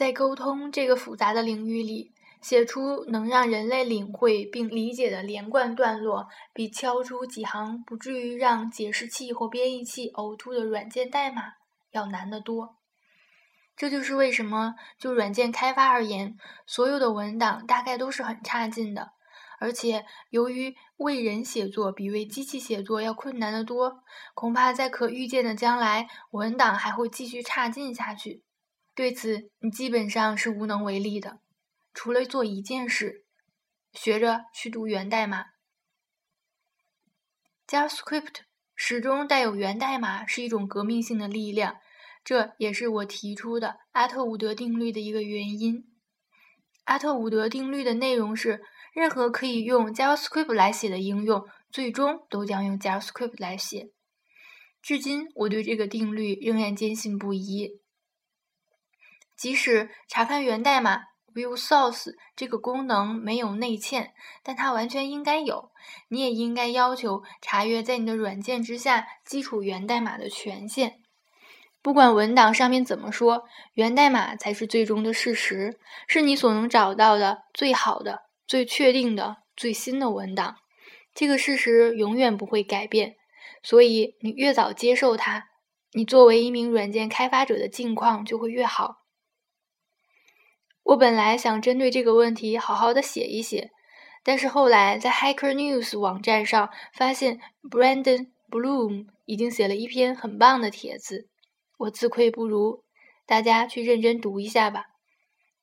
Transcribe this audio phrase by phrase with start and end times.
[0.00, 11.42] 在沟通这个复杂的领域里，写出能让人类领会并理解的连贯段落，比敲出几行不至于让解释器或编译器呕吐的软件代码
[11.90, 12.78] 要难得多。
[13.76, 16.34] 这就是为什么就软件开发而言，
[16.66, 19.10] 所有的文档大概都是很差劲的。
[19.58, 28.42] 而且，由于为人写作比为机器写作要困难得多，恐怕在可预见的将来，文档还会继续差劲下去。
[29.00, 31.40] 对此，你基本上是无能为力的，
[31.94, 33.24] 除了做一件事：
[33.94, 35.46] 学着去读源代码。
[37.66, 38.40] JavaScript
[38.74, 41.78] 始终带有源代码是一种革命性的力量，
[42.22, 45.82] 这也是我提出的阿特伍德定律的一个原因。
[46.84, 48.62] 阿特伍德定律的内容是。
[48.92, 53.92] 任何可以用 JavaScript 来写的应用，最终都将用 JavaScript 来写。
[54.82, 57.80] 至今，我对这个定律仍然坚信不疑。
[59.40, 61.00] 即使查看源代码
[61.32, 64.10] View Source 这个功能没有内嵌，
[64.42, 65.70] 但它完全应该有。
[66.08, 71.00] 你也应该要求查阅在你的软件之下基础源代码的权限。
[71.80, 78.24] 不管文档上面怎么说，源代码才是最终的事实，是你所能找到的最好的。
[78.46, 80.56] 最确定的、最新的文档，
[81.14, 83.14] 这个事实永远不会改变。
[83.62, 85.46] 所以，你越早接受它，
[85.92, 88.99] 你作为一名软件开发者的境况就会越好。
[90.90, 93.70] 我本来想针对这个问题好好的写一写，
[94.24, 101.28] 但是后来在 Hacker News 网站上发现 Brandon Bloom 已经写了一篇很棒的帖子，
[101.78, 102.82] 我自愧不如。
[103.24, 104.86] 大家去认真读一下吧。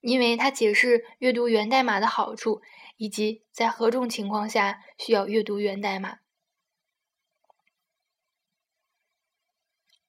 [0.00, 2.62] 因为他解释阅读源代码的好处，
[2.96, 6.18] 以及在何种情况下需要阅读源代码。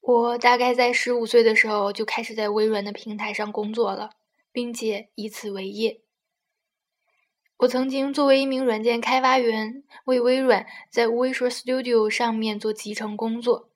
[0.00, 4.10] 我大概在十五岁的时候就开始在微软的平台上工作了，
[4.52, 6.00] 并且以此为业。
[7.58, 13.70] 我曾经作为一名软件开发员，为微软在 Visual Studio 上面做集成工作。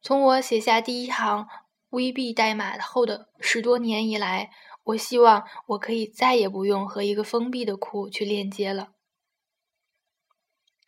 [0.00, 1.48] 从我写下第一行
[1.90, 4.50] VB 代码后的十多年以来。
[4.86, 8.94] 我希望我可以再也不用和一个封闭的库去链接了。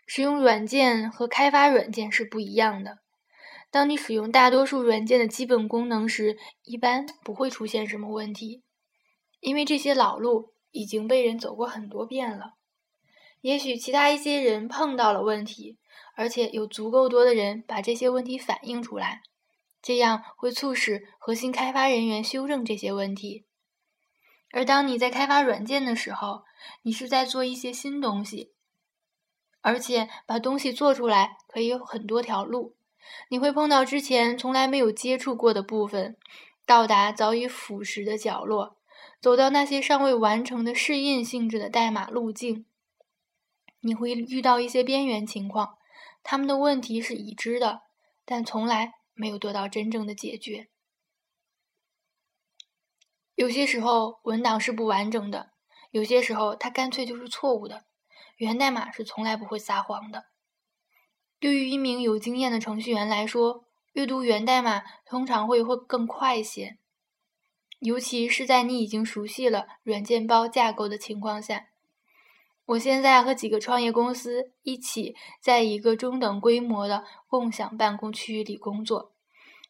[0.04, 2.98] 使用软件和开发软件是不一样的。
[3.70, 8.63] 当你使用大多数软件的基本功能时，一般不会出现什么问题，
[9.44, 12.55] 因为这些老路已经被人走过很多遍了。
[13.43, 15.77] 也许其他一些人碰到了问题，
[16.16, 19.21] 而且有足够多的人把这些问题反映出来，
[19.83, 23.44] 这样会促使核心开发人员修正这些问题。
[24.50, 26.44] 而当你在开发软件的时候，
[26.81, 28.54] 你是在做一些新东西，
[29.60, 32.75] 而且把东西做出来可以有很多条路。
[33.28, 36.16] 你会碰到之前从来没有接触过的部分，
[36.65, 38.78] 到达早已腐蚀的角落，
[39.24, 42.66] 走到那些尚未完成的试验性质的代码路径。
[43.80, 45.78] 你会遇到一些边缘情况，
[46.22, 47.80] 他们的问题是已知的，
[48.26, 50.68] 但从来没有得到真正的解决。
[53.34, 55.52] 有些时候文档是不完整的，
[55.91, 57.86] 有些时候它干脆就是错误的。
[58.36, 60.26] 源代码是从来不会撒谎的。
[61.41, 63.64] 对于一名有经验的程序员来说，
[63.94, 66.76] 阅读源代码通常会会更快一些，
[67.84, 71.67] 尤其是在你已经熟悉了软件包架构的情况下。
[72.65, 79.12] 我现在和几个创业公司一起在一个中等规模的共享办公区域里工作。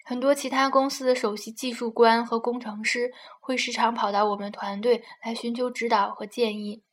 [0.04, 3.10] 很多其他公司的首席技术官和工程师
[3.40, 6.84] 会时常跑到我们团队来寻求指导和建议。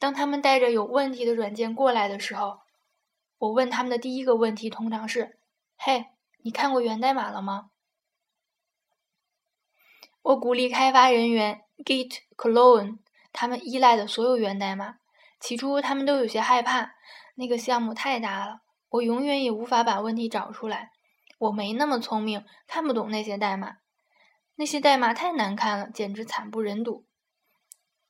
[0.00, 2.58] 当他们带着有问题的软件过来的时候，
[3.38, 5.38] 我问他们的第一个问题通常是
[5.78, 6.06] ：“嘿，
[6.42, 7.70] 你看过源代码了吗？”
[10.24, 12.96] 我鼓励开发人员 Git clone
[13.30, 14.96] 他们依赖的所有源代码。
[15.38, 16.94] 起初他们都有些害怕，
[17.34, 20.92] 那个项目太大了，我永远也无法把问题找出来。
[21.36, 23.76] 我没那么聪明，看不懂那些代码，
[24.54, 27.04] 那些代码太难看了，简直惨不忍睹。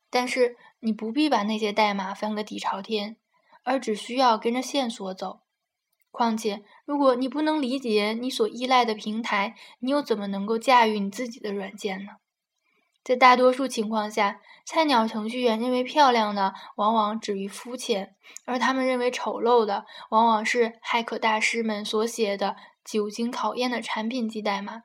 [0.09, 3.17] 但是你不必把那些代码翻个底朝天，
[3.63, 5.41] 而只需要跟着线索走。
[6.15, 12.13] 况且，如果你不能理解你所依赖的平台，你又怎么能够驾驭你自己的软件呢？
[13.03, 18.15] 在大多数情况下，菜鸟程序员认为漂亮的往往止于肤浅，
[18.45, 22.55] 而他们认为丑陋的，往往是骇客大师们所写的。
[22.85, 24.83] 久经考验的产品级代码。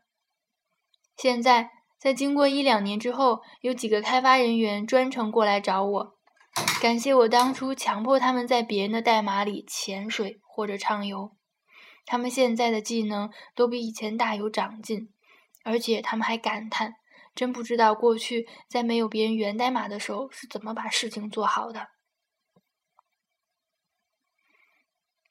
[1.19, 6.15] 现在，在经过一两年之后，有几个开发人员专程过来找我，
[6.81, 11.37] 感谢我当初强迫他们在别人的代码里潜水或者畅游。
[12.07, 15.13] 他们现在的技能都比以前大有长进，
[15.63, 16.95] 而且他们还感叹：
[17.35, 21.89] 真不知道过去在没有别人源代码的时候是怎么把事情做好的。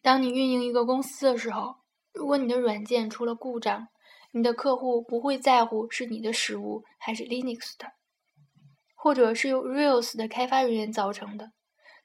[0.02, 1.78] 当你运营一个公司的时候，
[2.14, 3.90] 如果你的软件出了故障，
[4.32, 7.92] 你的客户不会在乎是你的失误还是 Linux 的，
[9.02, 11.54] 或者是由 Rails 的开发人员造成的，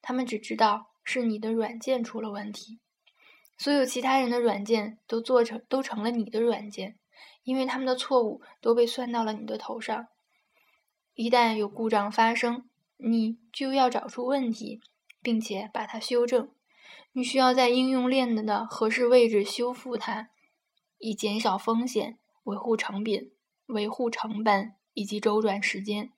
[0.01, 2.79] 他们只知道是你的软件出了问题。
[3.59, 6.97] 所有其他人的软件都做成都成了你的软件，
[7.43, 10.07] 因为他们的错误都被算到了你的头上。
[11.15, 14.81] 一旦有故障发生，你就要找出问题，
[15.21, 16.49] 并且把它修正。
[17.11, 20.31] 你需要在应用链的合适位置修复它，
[20.99, 23.33] 以减少风险、维护成本、
[23.67, 26.13] 维护成本以及周转时间。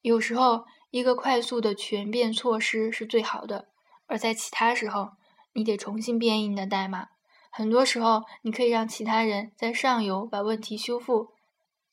[0.00, 3.68] 有时候，一个快速的全变措施是最好的，
[4.06, 5.12] 而在其他时候，
[5.52, 7.08] 你得重新编译你的代码。
[7.50, 11.32] 很多时候，你可以让其他人在上游把问题修复，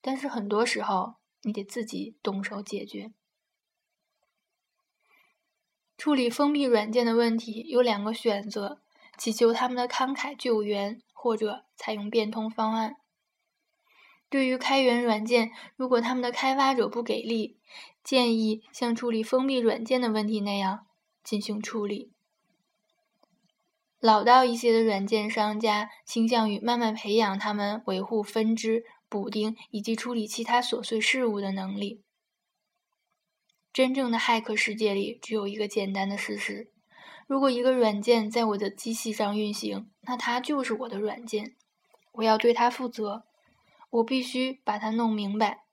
[0.01, 3.11] 但是很多时候，你得自己动手解决。
[5.97, 8.81] 处理封闭软件的问题有两个选择：
[9.17, 12.97] 祈求他们的慷慨救援，或者采用变通方案。
[14.29, 17.59] 对于开源软件，如果他们的开发者不给力，
[18.05, 20.85] 建议像处理封闭软件的问题那样
[21.23, 22.11] 进行处理。
[23.99, 32.03] 老道一些的软件商家倾向于慢慢培养他们维护分支、补丁以及处理其他琐碎事务的能力。
[33.73, 36.71] 真正的骇客世界里，只有一个简单的事实：
[37.27, 41.55] 如果一个软件在我的机器上运行，那它就是我的软件，
[42.13, 43.25] 我要对它负责。
[43.89, 45.64] 我必须把它弄明白。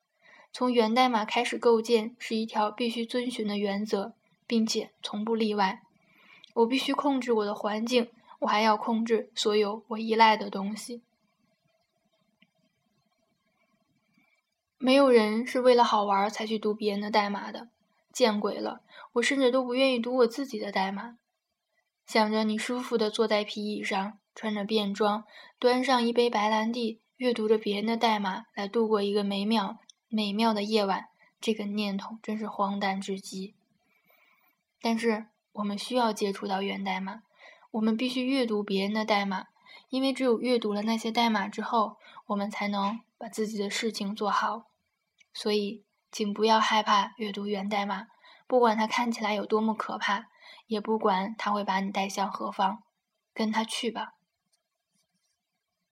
[0.53, 4.13] 从源代码开始构建是一条必须遵循的原则，
[4.47, 5.83] 并且从不例外。
[6.55, 8.11] 我必须控制我的环境，
[8.41, 11.01] 我还要控制所有我依赖的东西。
[14.77, 17.69] 没有人是为了好玩才去读别人的代码的。
[18.13, 18.83] 见鬼了！
[19.15, 21.17] 我甚至都不愿意读我自己的代码。
[22.05, 25.25] 想着你舒服的坐在皮椅上，穿着便装，
[25.59, 29.79] 端上一杯白兰地，阅读着别人的代码，来度过一个美妙
[30.13, 31.09] 美妙的夜晚，
[31.41, 33.55] 这个念头真是荒诞至极。
[34.81, 37.23] 但是我们需要接触到源代码，
[37.71, 39.47] 我们必须阅读别人的代码，
[39.89, 44.67] 因为只有阅读了那些代码之后，我们才能把自己的事情做好。
[45.33, 45.83] 所以。
[46.15, 48.09] 请不要害怕阅读源代码，
[48.47, 50.27] 不管它看起来有多么可怕，
[50.67, 52.83] 也不管它会把你带向何方，
[53.33, 54.13] 跟它去吧。